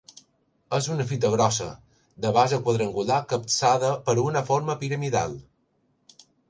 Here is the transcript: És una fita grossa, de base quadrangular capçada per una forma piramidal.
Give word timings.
És 0.77 0.87
una 0.95 1.05
fita 1.11 1.31
grossa, 1.33 1.67
de 2.25 2.33
base 2.39 2.61
quadrangular 2.69 3.21
capçada 3.35 3.95
per 4.09 4.19
una 4.27 4.47
forma 4.53 4.81
piramidal. 4.85 5.41